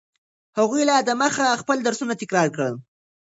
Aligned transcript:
هغوی 0.57 0.81
لا 0.89 0.97
دمخه 1.09 1.59
خپل 1.61 1.77
درسونه 1.87 2.13
تکرار 2.21 2.47
کړي. 2.55 2.71